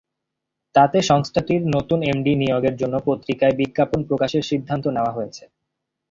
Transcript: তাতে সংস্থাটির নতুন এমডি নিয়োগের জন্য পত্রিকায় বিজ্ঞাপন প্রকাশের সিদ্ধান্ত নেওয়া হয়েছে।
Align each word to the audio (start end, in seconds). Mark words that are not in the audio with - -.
তাতে 0.75 0.97
সংস্থাটির 1.09 1.61
নতুন 1.75 1.99
এমডি 2.03 2.33
নিয়োগের 2.35 2.75
জন্য 2.75 2.95
পত্রিকায় 3.07 3.55
বিজ্ঞাপন 3.59 3.99
প্রকাশের 4.09 4.43
সিদ্ধান্ত 4.51 4.85
নেওয়া 4.87 5.15
হয়েছে। 5.17 5.43